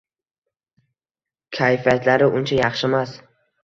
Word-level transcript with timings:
Kayfiyatlari 1.59 2.35
uncha 2.43 2.63
yaxshimas. 2.65 3.19